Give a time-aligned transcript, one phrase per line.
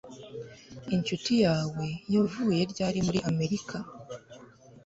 [0.95, 3.77] Inshuti yawe yavuye ryari muri Amerika